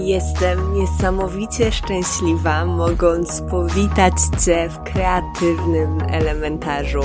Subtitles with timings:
[0.00, 4.12] Jestem niesamowicie szczęśliwa, mogąc powitać
[4.44, 7.02] Cię w kreatywnym elementarzu,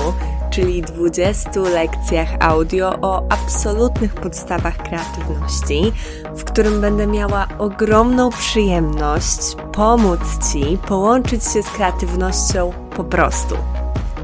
[0.50, 5.92] czyli 20 lekcjach audio o absolutnych podstawach kreatywności,
[6.36, 10.20] w którym będę miała ogromną przyjemność pomóc
[10.52, 13.54] Ci połączyć się z kreatywnością po prostu.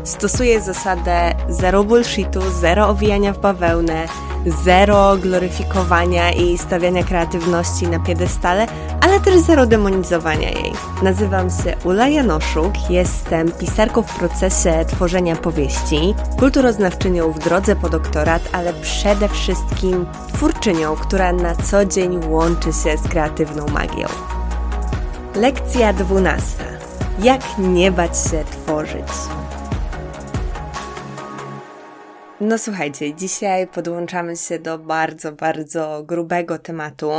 [0.05, 4.07] Stosuję zasadę zero bullshitu, zero owijania w bawełnę,
[4.47, 8.67] zero gloryfikowania i stawiania kreatywności na piedestale,
[9.01, 10.73] ale też zero demonizowania jej.
[11.03, 18.43] Nazywam się Ula Janoszuk, jestem pisarką w procesie tworzenia powieści, kulturoznawczynią w drodze po doktorat,
[18.53, 24.07] ale przede wszystkim twórczynią, która na co dzień łączy się z kreatywną magią.
[25.35, 26.65] Lekcja dwunasta.
[27.23, 29.40] Jak nie bać się tworzyć?
[32.41, 37.11] No słuchajcie, dzisiaj podłączamy się do bardzo, bardzo grubego tematu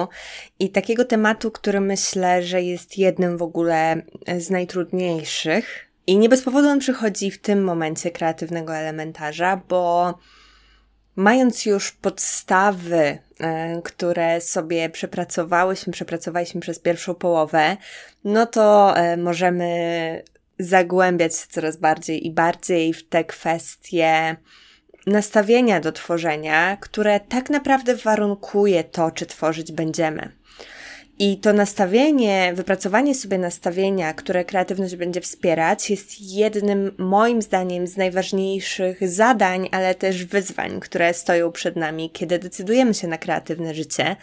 [0.60, 4.02] i takiego tematu, który myślę, że jest jednym w ogóle
[4.40, 5.88] z najtrudniejszych.
[6.08, 10.14] I nie bez powodu on przychodzi w tym momencie kreatywnego elementarza, bo
[11.16, 17.78] mając już podstawy, e, które sobie przepracowałyśmy, przepracowaliśmy przez pierwszą połowę,
[18.24, 20.24] no to e, możemy
[20.60, 24.36] zagłębiać się coraz bardziej i bardziej w te kwestie
[25.08, 30.32] nastawienia do tworzenia, które tak naprawdę warunkuje to, czy tworzyć będziemy.
[31.20, 37.98] I to nastawienie, wypracowanie sobie nastawienia, które kreatywność będzie wspierać, jest jednym, moim zdaniem, z
[37.98, 44.16] najważniejszych zadań, ale też wyzwań, które stoją przed nami, kiedy decydujemy się na kreatywne życie,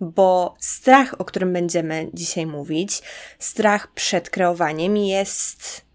[0.00, 3.02] bo strach, o którym będziemy dzisiaj mówić,
[3.38, 5.85] strach przed kreowaniem jest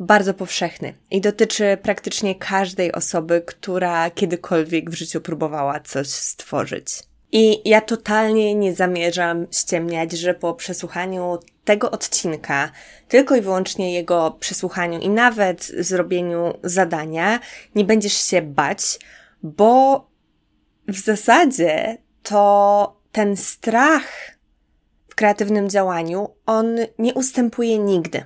[0.00, 6.86] bardzo powszechny i dotyczy praktycznie każdej osoby, która kiedykolwiek w życiu próbowała coś stworzyć.
[7.32, 12.70] I ja totalnie nie zamierzam ściemniać, że po przesłuchaniu tego odcinka,
[13.08, 17.40] tylko i wyłącznie jego przesłuchaniu i nawet zrobieniu zadania,
[17.74, 18.98] nie będziesz się bać,
[19.42, 20.06] bo
[20.88, 24.04] w zasadzie to ten strach
[25.08, 28.24] w kreatywnym działaniu, on nie ustępuje nigdy.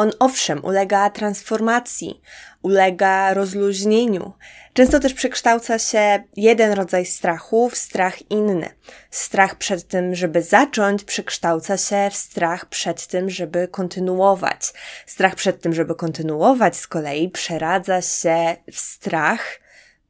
[0.00, 2.20] On owszem ulega transformacji,
[2.62, 4.32] ulega rozluźnieniu.
[4.72, 8.68] Często też przekształca się jeden rodzaj strachu w strach inny.
[9.10, 14.72] Strach przed tym, żeby zacząć, przekształca się w strach przed tym, żeby kontynuować.
[15.06, 19.60] Strach przed tym, żeby kontynuować z kolei przeradza się w strach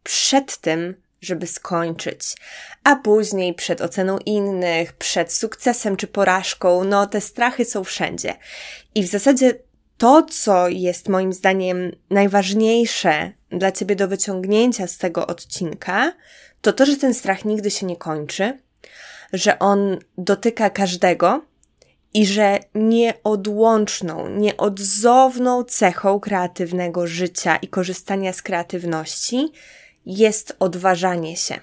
[0.03, 2.37] przed tym, żeby skończyć.
[2.85, 8.35] A później przed oceną innych, przed sukcesem czy porażką, no te strachy są wszędzie.
[8.95, 9.55] I w zasadzie
[10.01, 16.13] to, co jest moim zdaniem najważniejsze dla ciebie do wyciągnięcia z tego odcinka,
[16.61, 18.59] to to, że ten strach nigdy się nie kończy,
[19.33, 21.45] że on dotyka każdego
[22.15, 29.53] i że nieodłączną, nieodzowną cechą kreatywnego życia i korzystania z kreatywności
[30.07, 31.61] jest odważanie się.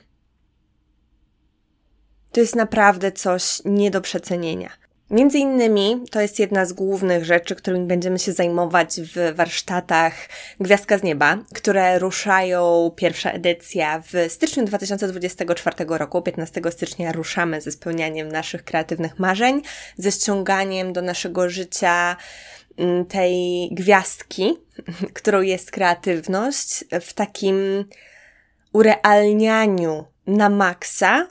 [2.32, 4.87] To jest naprawdę coś nie do przecenienia.
[5.12, 10.14] Między innymi to jest jedna z głównych rzeczy, którymi będziemy się zajmować w warsztatach
[10.60, 16.22] Gwiazdka z Nieba, które ruszają pierwsza edycja w styczniu 2024 roku.
[16.22, 19.62] 15 stycznia ruszamy ze spełnianiem naszych kreatywnych marzeń,
[19.98, 22.16] ze ściąganiem do naszego życia
[22.78, 24.58] mm, tej gwiazdki,
[25.14, 27.86] którą jest kreatywność, w takim
[28.74, 31.28] urealnianiu na maksa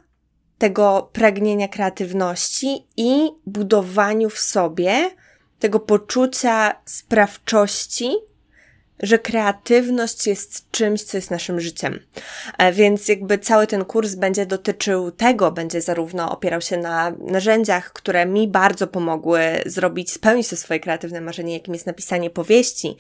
[0.59, 5.11] tego pragnienia kreatywności i budowaniu w sobie
[5.59, 8.11] tego poczucia sprawczości
[9.01, 12.01] że kreatywność jest czymś, co jest naszym życiem.
[12.59, 17.93] E, więc jakby cały ten kurs będzie dotyczył tego, będzie zarówno opierał się na narzędziach,
[17.93, 22.97] które mi bardzo pomogły zrobić, spełnić to swoje kreatywne marzenie, jakim jest napisanie powieści,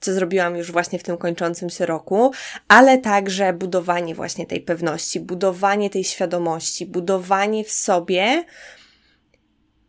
[0.00, 2.32] co zrobiłam już właśnie w tym kończącym się roku,
[2.68, 8.44] ale także budowanie właśnie tej pewności, budowanie tej świadomości, budowanie w sobie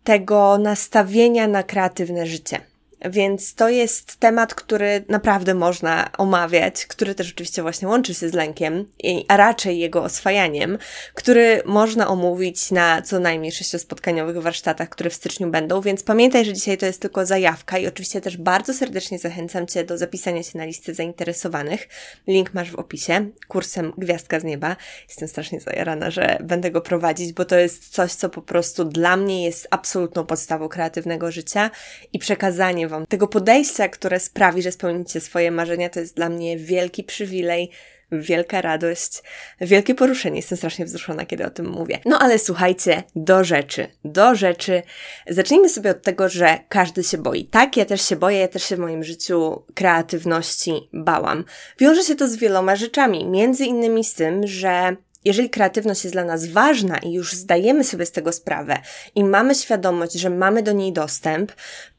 [0.04, 2.71] tego nastawienia na kreatywne życie.
[3.10, 8.34] Więc to jest temat, który naprawdę można omawiać, który też oczywiście właśnie łączy się z
[8.34, 8.86] lękiem,
[9.28, 10.78] a raczej jego oswajaniem,
[11.14, 16.54] który można omówić na co najmniej sześciospotkaniowych warsztatach, które w styczniu będą, więc pamiętaj, że
[16.54, 20.58] dzisiaj to jest tylko zajawka i oczywiście też bardzo serdecznie zachęcam Cię do zapisania się
[20.58, 21.90] na listę zainteresowanych.
[22.28, 24.76] Link masz w opisie, kursem Gwiazdka z Nieba.
[25.08, 29.18] Jestem strasznie zajarana, że będę go prowadzić, bo to jest coś, co po prostu dla
[29.18, 31.72] mnie jest absolutną podstawą kreatywnego życia
[32.14, 37.04] i przekazanie Tego podejścia, które sprawi, że spełnicie swoje marzenia, to jest dla mnie wielki
[37.04, 37.72] przywilej,
[38.12, 39.24] wielka radość,
[39.62, 40.36] wielkie poruszenie.
[40.36, 42.00] Jestem strasznie wzruszona, kiedy o tym mówię.
[42.06, 43.88] No ale słuchajcie, do rzeczy.
[44.06, 44.82] Do rzeczy.
[45.28, 47.46] Zacznijmy sobie od tego, że każdy się boi.
[47.46, 51.46] Tak, ja też się boję, ja też się w moim życiu kreatywności bałam.
[51.80, 54.96] Wiąże się to z wieloma rzeczami, między innymi z tym, że
[55.26, 58.78] jeżeli kreatywność jest dla nas ważna i już zdajemy sobie z tego sprawę
[59.16, 61.52] i mamy świadomość, że mamy do niej dostęp,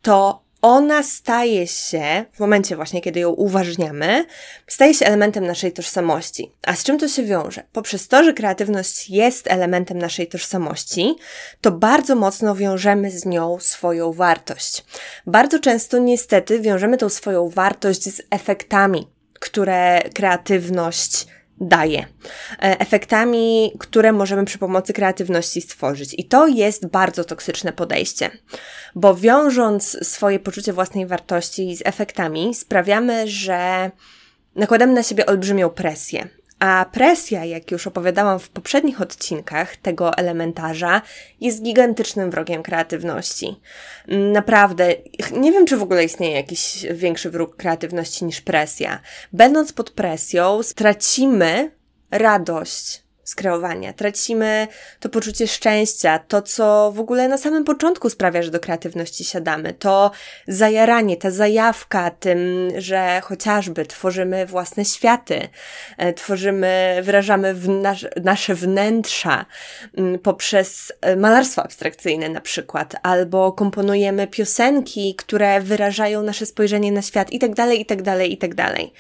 [0.03, 4.25] to ona staje się, w momencie właśnie, kiedy ją uważniamy,
[4.67, 6.53] staje się elementem naszej tożsamości.
[6.67, 7.63] A z czym to się wiąże?
[7.73, 11.15] Poprzez to, że kreatywność jest elementem naszej tożsamości,
[11.61, 14.85] to bardzo mocno wiążemy z nią swoją wartość.
[15.27, 19.09] Bardzo często niestety wiążemy tą swoją wartość z efektami,
[19.41, 21.27] które kreatywność
[21.63, 21.99] daje.
[21.99, 22.07] E,
[22.81, 26.15] efektami, które możemy przy pomocy kreatywności stworzyć.
[26.19, 28.31] I to jest bardzo toksyczne podejście,
[28.95, 33.91] bo wiążąc swoje poczucie własnej wartości z efektami, sprawiamy, że
[34.57, 36.29] nakładamy na siebie olbrzymią presję.
[36.63, 41.03] A presja, jak już opowiadałam w poprzednich odcinkach tego elementarza,
[41.41, 43.61] jest gigantycznym wrogiem kreatywności.
[44.09, 44.95] Naprawdę,
[45.33, 49.01] nie wiem, czy w ogóle istnieje jakiś większy wróg kreatywności niż presja.
[49.33, 51.71] Będąc pod presją, stracimy
[52.11, 53.02] radość
[53.33, 53.93] z kreowania.
[53.93, 54.69] Tracimy
[55.01, 59.75] to poczucie szczęścia, to co w ogóle na samym początku sprawia, że do kreatywności siadamy.
[59.75, 60.11] To
[60.49, 62.39] zajaranie, ta zajawka tym,
[62.79, 65.49] że chociażby tworzymy własne światy,
[65.99, 67.55] e, tworzymy, wyrażamy
[68.23, 69.47] nasze wnętrza
[69.97, 77.03] mm, poprzez e, malarstwo abstrakcyjne na przykład, albo komponujemy piosenki, które wyrażają nasze spojrzenie na
[77.03, 78.93] świat i tak dalej, i tak dalej, i tak dalej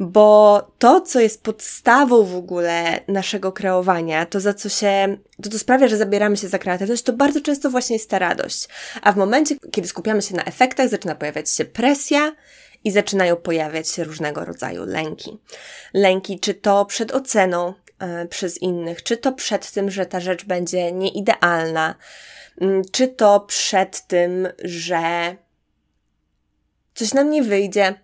[0.00, 5.58] bo to, co jest podstawą w ogóle naszego kreowania, to za co się, to co
[5.58, 8.68] sprawia, że zabieramy się za kreatywność, to bardzo często właśnie jest ta radość.
[9.02, 12.32] A w momencie, kiedy skupiamy się na efektach, zaczyna pojawiać się presja,
[12.84, 15.38] i zaczynają pojawiać się różnego rodzaju lęki.
[15.94, 17.74] Lęki, czy to przed oceną
[18.22, 21.94] y, przez innych, czy to przed tym, że ta rzecz będzie nieidealna,
[22.62, 25.36] y, czy to przed tym, że
[26.94, 27.94] coś nam nie wyjdzie,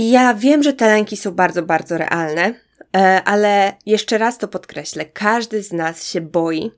[0.00, 2.54] i ja wiem, że te lęki są bardzo, bardzo realne,
[2.96, 5.04] e, ale jeszcze raz to podkreślę.
[5.04, 6.70] Każdy z nas się boi.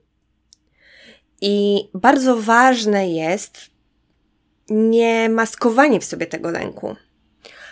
[1.41, 3.57] I bardzo ważne jest
[4.69, 6.95] nie maskowanie w sobie tego lęku.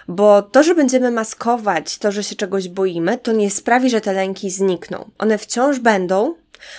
[0.07, 4.13] Bo to, że będziemy maskować to, że się czegoś boimy, to nie sprawi, że te
[4.13, 5.11] lęki znikną.
[5.17, 6.35] One wciąż będą,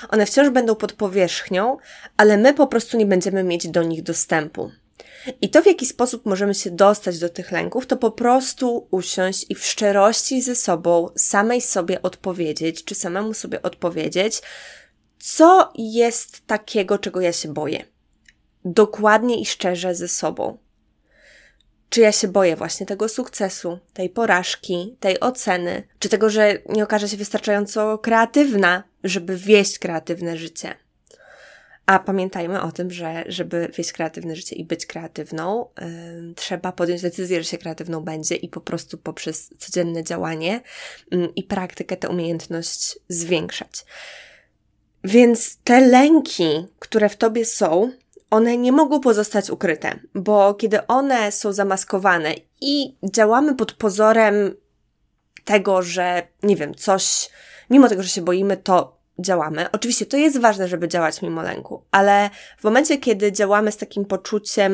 [0.09, 1.77] one wciąż będą pod powierzchnią,
[2.17, 4.71] ale my po prostu nie będziemy mieć do nich dostępu.
[5.41, 9.47] I to, w jaki sposób możemy się dostać do tych lęków, to po prostu usiąść
[9.49, 14.43] i w szczerości ze sobą, samej sobie odpowiedzieć, czy samemu sobie odpowiedzieć,
[15.19, 17.85] co jest takiego, czego ja się boję.
[18.65, 20.59] Dokładnie i szczerze ze sobą.
[21.89, 26.85] Czy ja się boję właśnie tego sukcesu, tej porażki, tej oceny, czy tego, że nie
[26.85, 30.75] okaże się wystarczająco kreatywna, żeby wieść kreatywne życie?
[31.87, 37.03] A pamiętajmy o tym, że żeby wieść kreatywne życie i być kreatywną, yy, trzeba podjąć
[37.03, 40.61] decyzję, że się kreatywną będzie i po prostu poprzez codzienne działanie
[41.11, 43.85] yy, i praktykę tę umiejętność zwiększać.
[45.05, 47.93] Więc te lęki, które w tobie są,
[48.31, 54.55] one nie mogą pozostać ukryte, bo kiedy one są zamaskowane i działamy pod pozorem
[55.45, 57.31] tego, że nie wiem, coś,
[57.71, 59.71] mimo tego, że się boimy, to działamy.
[59.71, 64.05] Oczywiście to jest ważne, żeby działać mimo lęku, ale w momencie, kiedy działamy z takim
[64.05, 64.73] poczuciem,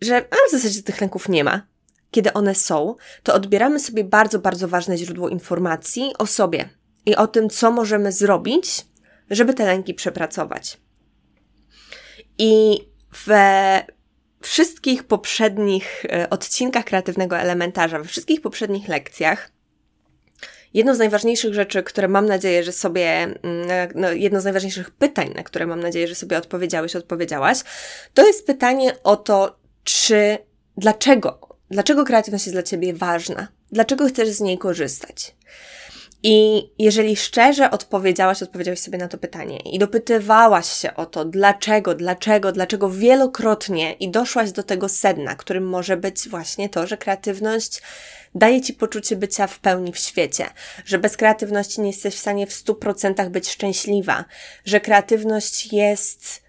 [0.00, 1.66] że w zasadzie tych lęków nie ma,
[2.10, 6.68] kiedy one są, to odbieramy sobie bardzo, bardzo ważne źródło informacji o sobie
[7.06, 8.86] i o tym, co możemy zrobić,
[9.30, 10.80] żeby te lęki przepracować.
[12.38, 12.80] I
[13.26, 13.82] we
[14.40, 19.50] wszystkich poprzednich e, odcinkach kreatywnego elementarza, we wszystkich poprzednich lekcjach,
[20.76, 23.38] Jedną z najważniejszych rzeczy, które mam nadzieję, że sobie, mm,
[23.94, 27.58] no, jedno z najważniejszych pytań, na które mam nadzieję, że sobie odpowiedziałeś, odpowiedziałaś,
[28.14, 30.38] to jest pytanie o to, czy,
[30.76, 33.48] dlaczego, dlaczego kreatywność jest dla Ciebie ważna?
[33.72, 35.34] Dlaczego chcesz z niej korzystać?
[36.22, 41.94] I jeżeli szczerze odpowiedziałaś, odpowiedziałaś sobie na to pytanie i dopytywałaś się o to, dlaczego,
[41.94, 47.82] dlaczego, dlaczego wielokrotnie i doszłaś do tego sedna, którym może być właśnie to, że kreatywność
[48.34, 50.46] daje ci poczucie bycia w pełni w świecie,
[50.84, 54.24] że bez kreatywności nie jesteś w stanie w stu procentach być szczęśliwa,
[54.64, 56.46] że kreatywność jest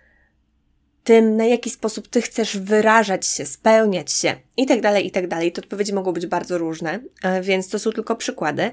[1.08, 5.28] tym, na jaki sposób ty chcesz wyrażać się, spełniać się i tak dalej, i tak
[5.28, 5.52] dalej.
[5.52, 8.72] Te odpowiedzi mogą być bardzo różne, e, więc to są tylko przykłady.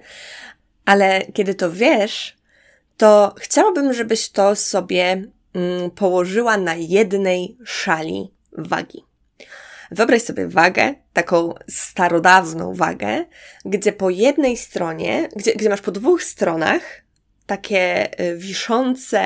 [0.84, 2.36] Ale kiedy to wiesz,
[2.96, 5.24] to chciałabym, żebyś to sobie
[5.54, 9.04] mm, położyła na jednej szali wagi.
[9.90, 13.24] Wyobraź sobie wagę, taką starodawną wagę,
[13.64, 16.82] gdzie po jednej stronie, gdzie, gdzie masz po dwóch stronach
[17.46, 19.24] takie y, wiszące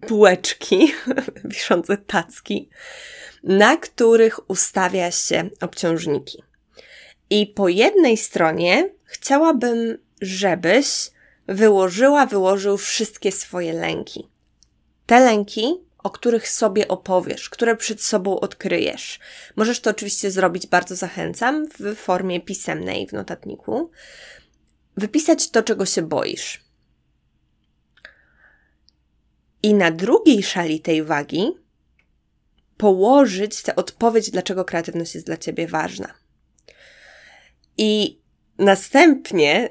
[0.00, 0.92] półeczki,
[1.44, 2.68] wiszące tacki,
[3.42, 6.42] na których ustawia się obciążniki.
[7.30, 11.10] I po jednej stronie chciałabym, żebyś
[11.46, 14.28] wyłożyła, wyłożył wszystkie swoje lęki.
[15.06, 19.18] Te lęki, o których sobie opowiesz, które przed sobą odkryjesz.
[19.56, 23.90] Możesz to oczywiście zrobić, bardzo zachęcam, w formie pisemnej w notatniku.
[24.96, 26.64] Wypisać to, czego się boisz.
[29.62, 31.50] I na drugiej szali tej wagi
[32.76, 36.14] położyć tę odpowiedź, dlaczego kreatywność jest dla ciebie ważna.
[37.78, 38.21] I
[38.58, 39.68] następnie,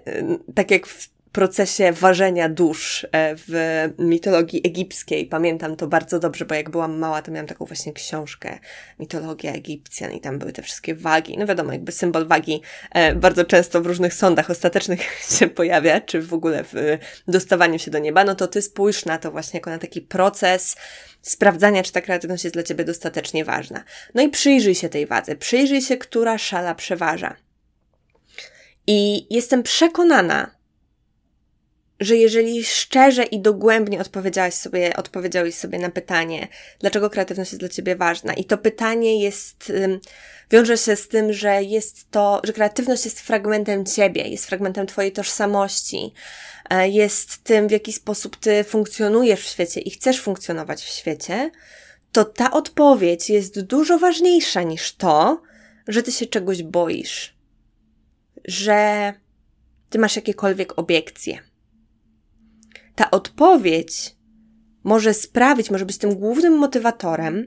[0.56, 5.26] tak jak w procesie ważenia dusz e, w mitologii egipskiej.
[5.26, 8.60] Pamiętam to bardzo dobrze, bo jak byłam mała, to miałam taką właśnie książkę
[9.00, 11.38] Mitologia Egipcjan i tam były te wszystkie wagi.
[11.38, 12.62] No wiadomo, jakby symbol wagi
[12.92, 15.02] e, bardzo często w różnych sądach ostatecznych
[15.40, 16.98] się pojawia, czy w ogóle w
[17.28, 18.24] dostawaniu się do nieba.
[18.24, 20.76] No to ty spójrz na to właśnie jako na taki proces
[21.22, 23.84] sprawdzania, czy ta kreatywność jest dla ciebie dostatecznie ważna.
[24.16, 27.36] No i przyjrzyj się tej wadze, przyjrzyj się, która szala przeważa.
[28.88, 30.62] I jestem przekonana,
[32.02, 36.48] że jeżeli szczerze i dogłębnie odpowiedziałaś sobie, odpowiedziałeś sobie na pytanie,
[36.80, 39.74] dlaczego kreatywność jest dla ciebie ważna, i to pytanie jest,
[40.52, 45.12] wiąże się z tym, że jest to, że kreatywność jest fragmentem ciebie, jest fragmentem twojej
[45.12, 46.14] tożsamości,
[46.70, 51.52] e, jest tym, w jaki sposób ty funkcjonujesz w świecie i chcesz funkcjonować w świecie,
[52.12, 55.42] to ta odpowiedź jest dużo ważniejsza niż to,
[55.88, 57.41] że ty się czegoś boisz,
[58.46, 59.14] że
[59.90, 61.52] ty masz jakiekolwiek obiekcje
[63.02, 64.16] ta odpowiedź
[64.84, 67.46] może sprawić, może być tym głównym motywatorem,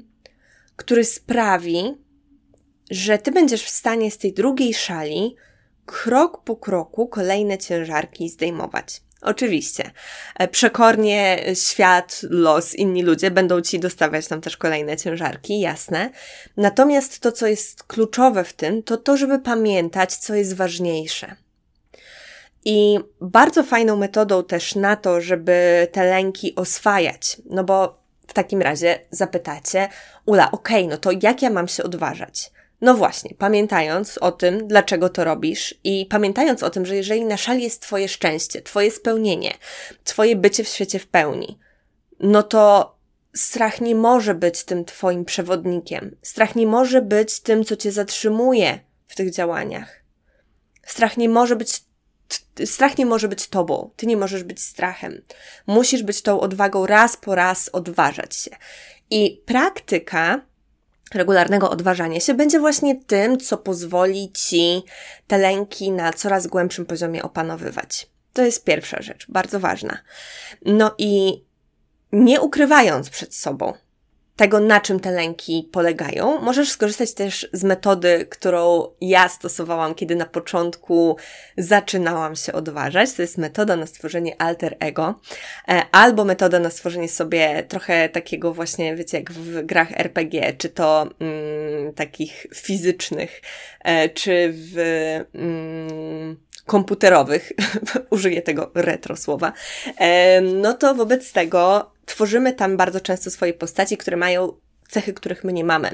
[0.77, 1.95] który sprawi,
[2.91, 5.37] że ty będziesz w stanie z tej drugiej szali
[5.87, 9.03] krok po kroku kolejne ciężarki zdejmować.
[9.25, 9.91] Oczywiście.
[10.39, 16.11] E, przekornie świat, los, inni ludzie będą ci dostawiać tam też kolejne ciężarki, jasne.
[16.57, 21.37] Natomiast to, co jest kluczowe w tym, to to, żeby pamiętać, co jest ważniejsze.
[22.65, 28.63] I bardzo fajną metodą też na to, żeby te lęki oswajać, no bo w takim
[28.63, 29.89] razie zapytacie,
[30.27, 32.51] Ula, okej, okay, no to jak ja mam się odważać?
[32.85, 37.37] No właśnie, pamiętając o tym, dlaczego to robisz i pamiętając o tym, że jeżeli na
[37.37, 39.55] szali jest Twoje szczęście, Twoje spełnienie,
[40.05, 41.59] Twoje bycie w świecie w pełni,
[42.21, 42.95] no to
[43.37, 46.17] strach nie może być tym Twoim przewodnikiem.
[46.23, 50.01] Strach nie może być tym, co Cię zatrzymuje w tych działaniach.
[50.87, 51.83] Strach nie może być
[52.65, 55.23] strach nie może być tobą, ty nie możesz być strachem.
[55.67, 58.51] Musisz być tą odwagą raz po raz odważać się.
[59.11, 60.41] I praktyka
[61.15, 64.83] regularnego odważania się będzie właśnie tym, co pozwoli ci
[65.27, 68.07] te lęki na coraz głębszym poziomie opanowywać.
[68.33, 69.99] To jest pierwsza rzecz, bardzo ważna.
[70.65, 71.45] No i
[72.13, 73.73] nie ukrywając przed sobą,
[74.37, 76.41] tego, na czym te lęki polegają.
[76.41, 81.17] Możesz skorzystać też z metody, którą ja stosowałam, kiedy na początku
[81.59, 83.13] zaczynałam się odważać.
[83.13, 85.21] To jest metoda na stworzenie alter ego,
[85.69, 90.69] e, albo metoda na stworzenie sobie trochę takiego właśnie, wiecie, jak w grach RPG, czy
[90.69, 93.43] to mm, takich fizycznych,
[93.85, 94.77] e, czy w
[95.35, 97.53] mm, komputerowych,
[98.11, 99.53] użyję tego retro słowa,
[100.43, 104.53] no to wobec tego tworzymy tam bardzo często swoje postaci, które mają
[104.89, 105.91] cechy, których my nie mamy.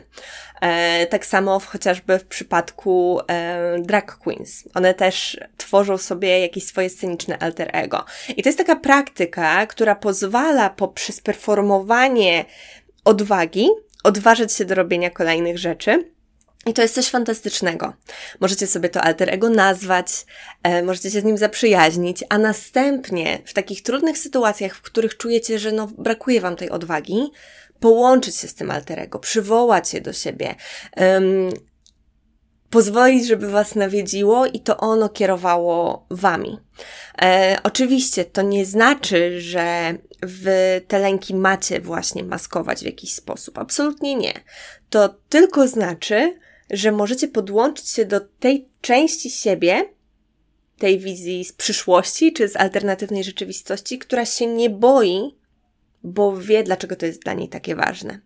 [0.60, 4.64] E, tak samo chociażby w przypadku e, drag queens.
[4.74, 8.04] One też tworzą sobie jakieś swoje sceniczne alter ego.
[8.36, 12.44] I to jest taka praktyka, która pozwala poprzez performowanie
[13.04, 13.68] odwagi
[14.04, 16.10] odważyć się do robienia kolejnych rzeczy
[16.66, 17.92] i to jest coś fantastycznego.
[18.40, 20.26] Możecie sobie to alter ego nazwać,
[20.62, 25.58] e, możecie się z nim zaprzyjaźnić, a następnie w takich trudnych sytuacjach, w których czujecie,
[25.58, 27.30] że no, brakuje wam tej odwagi,
[27.80, 30.54] połączyć się z tym alter ego, przywołać je do siebie,
[30.96, 31.50] um,
[32.70, 36.58] pozwolić, żeby was nawiedziło i to ono kierowało wami.
[37.22, 39.94] E, oczywiście to nie znaczy, że
[40.88, 43.58] te lęki macie właśnie maskować w jakiś sposób.
[43.58, 44.32] Absolutnie nie.
[44.90, 46.38] To tylko znaczy,
[46.70, 49.84] że możecie podłączyć się do tej części siebie,
[50.78, 55.34] tej wizji z przyszłości czy z alternatywnej rzeczywistości, która się nie boi,
[56.02, 58.20] bo wie, dlaczego to jest dla niej takie ważne.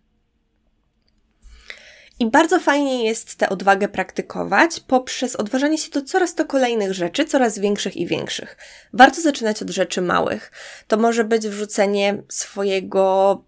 [2.19, 7.25] I bardzo fajnie jest tę odwagę praktykować poprzez odważanie się do coraz to kolejnych rzeczy,
[7.25, 8.57] coraz większych i większych.
[8.93, 10.51] Warto zaczynać od rzeczy małych.
[10.87, 13.43] To może być wrzucenie swojego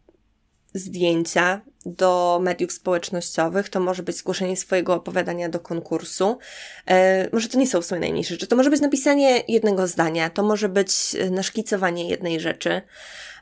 [0.74, 6.38] zdjęcia do mediów społecznościowych, to może być zgłoszenie swojego opowiadania do konkursu.
[6.88, 8.48] E, może to nie są w sumie najmniejsze rzeczy.
[8.48, 12.82] To może być napisanie jednego zdania, to może być e, naszkicowanie jednej rzeczy.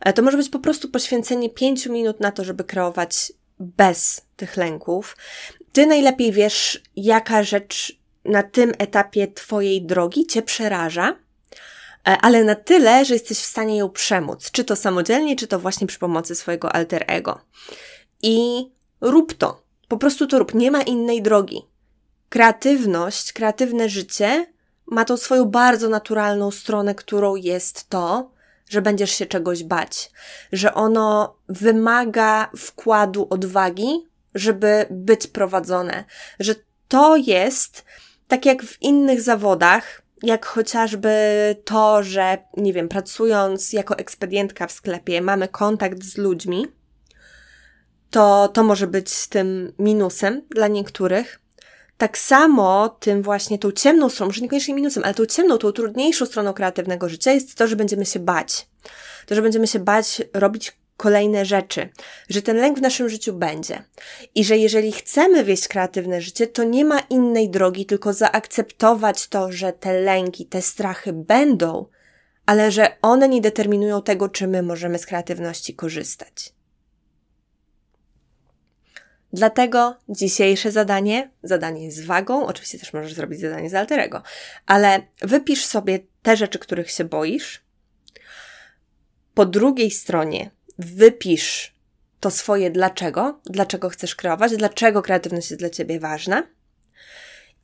[0.01, 4.57] E, to może być po prostu poświęcenie pięciu minut na to, żeby kreować bez tych
[4.57, 5.17] lęków.
[5.71, 11.15] Ty najlepiej wiesz, jaka rzecz na tym etapie Twojej drogi Cię przeraża,
[12.03, 15.87] ale na tyle, że jesteś w stanie ją przemóc, czy to samodzielnie, czy to właśnie
[15.87, 17.41] przy pomocy swojego alter ego.
[18.25, 19.61] I rób to.
[19.87, 20.53] Po prostu to rób.
[20.53, 21.61] Nie ma innej drogi.
[22.29, 24.45] Kreatywność, kreatywne życie
[24.85, 28.31] ma tą swoją bardzo naturalną stronę, którą jest to,
[28.69, 30.11] że będziesz się czegoś bać,
[30.51, 36.03] że ono wymaga wkładu odwagi, żeby być prowadzone,
[36.39, 36.55] że
[36.87, 37.85] to jest
[38.27, 41.15] tak jak w innych zawodach, jak chociażby
[41.65, 46.67] to, że, nie wiem, pracując jako ekspedientka w sklepie, mamy kontakt z ludźmi,
[48.15, 51.39] to to może być tym minusem dla niektórych.
[51.97, 56.25] Tak samo tym właśnie tą ciemną stroną, może niekoniecznie minusem, ale tą ciemną, tą trudniejszą
[56.25, 58.67] stroną kreatywnego życia jest to, że będziemy się bać.
[59.25, 61.89] To, że będziemy się bać robić kolejne rzeczy,
[62.29, 63.83] że ten lęk w naszym życiu będzie
[64.35, 69.51] i że jeżeli chcemy wieść kreatywne życie, to nie ma innej drogi, tylko zaakceptować to,
[69.51, 71.85] że te lęki, te strachy będą,
[72.45, 76.54] ale że one nie determinują tego, czy my możemy z kreatywności korzystać.
[79.35, 84.23] Dlatego dzisiejsze zadanie, zadanie z wagą, oczywiście też możesz zrobić zadanie z alterego,
[84.65, 87.61] ale wypisz sobie te rzeczy, których się boisz.
[89.33, 91.75] Po drugiej stronie wypisz
[92.19, 96.43] to swoje dlaczego, dlaczego chcesz kreować, dlaczego kreatywność jest dla ciebie ważna.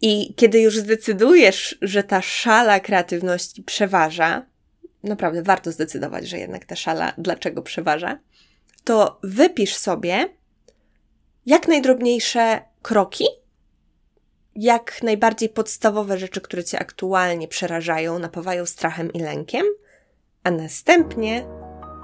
[0.02, 4.46] I kiedy już zdecydujesz, że ta szala kreatywności przeważa,
[5.04, 8.20] naprawdę warto zdecydować, że jednak ta szala dlaczego przeważa,
[8.84, 10.41] to wypisz sobie
[11.46, 13.26] jak najdrobniejsze kroki,
[14.56, 19.66] jak najbardziej podstawowe rzeczy, które cię aktualnie przerażają, napawają strachem i lękiem,
[20.44, 21.46] a następnie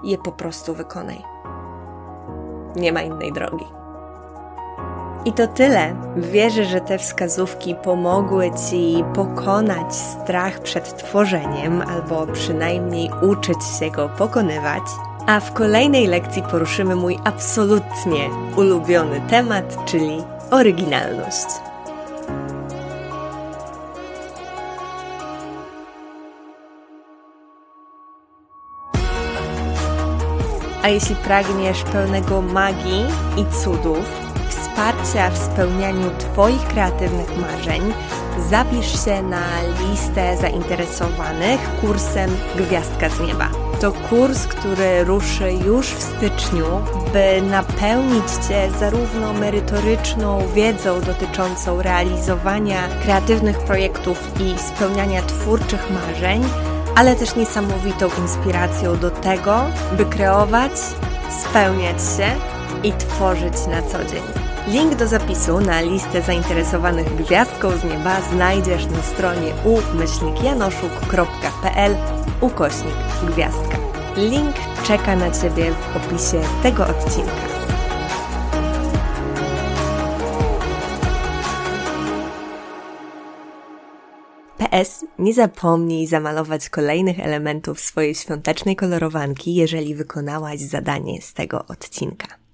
[0.03, 1.17] je po prostu wykonaj.
[2.75, 3.65] Nie ma innej drogi.
[5.25, 5.95] I to tyle.
[6.15, 14.09] Wierzę, że te wskazówki pomogły Ci pokonać strach przed tworzeniem, albo przynajmniej uczyć się go
[14.09, 14.83] pokonywać.
[15.27, 21.45] A w kolejnej lekcji poruszymy mój absolutnie ulubiony temat, czyli oryginalność.
[30.83, 33.05] A jeśli pragniesz pełnego magii
[33.37, 34.05] i cudów,
[34.49, 37.93] wsparcia w spełnianiu Twoich kreatywnych marzeń,
[38.49, 43.66] zapisz się na listę zainteresowanych kursem Gwiazdka z Nieba.
[43.81, 46.65] To kurs, który ruszy już w styczniu,
[47.13, 56.43] by napełnić Cię zarówno merytoryczną wiedzą dotyczącą realizowania kreatywnych projektów i spełniania twórczych marzeń,
[56.95, 59.65] ale też niesamowitą inspiracją do tego,
[59.97, 60.71] by kreować,
[61.41, 62.27] spełniać się
[62.83, 64.23] i tworzyć na co dzień.
[64.67, 73.77] Link do zapisu na listę zainteresowanych gwiazdką z nieba znajdziesz na stronie umyślnikjanoszuk.pl ukośnik gwiazdka.
[74.15, 77.31] Link czeka na Ciebie w opisie tego odcinka.
[84.57, 92.46] PS, nie zapomnij zamalować kolejnych elementów swojej świątecznej kolorowanki, jeżeli wykonałaś zadanie z tego odcinka.